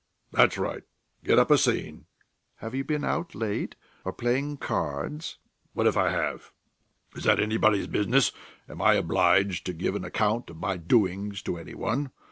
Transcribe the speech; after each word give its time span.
"That's 0.31 0.57
right; 0.57 0.81
get 1.23 1.37
up 1.37 1.51
a 1.51 1.59
scene." 1.59 2.05
"Have 2.55 2.73
you 2.73 2.83
been 2.83 3.03
out 3.03 3.35
late? 3.35 3.75
Or 4.03 4.11
playing 4.11 4.57
cards?" 4.57 5.37
"What 5.73 5.85
if 5.85 5.95
I 5.95 6.09
have? 6.09 6.51
Is 7.15 7.25
that 7.25 7.39
anybody's 7.39 7.85
business? 7.85 8.31
Am 8.67 8.81
I 8.81 8.95
obliged 8.95 9.63
to 9.67 9.73
give 9.73 9.93
an 9.95 10.03
account 10.03 10.49
of 10.49 10.57
my 10.57 10.77
doings 10.77 11.43
to 11.43 11.55
any 11.59 11.75
one? 11.75 12.09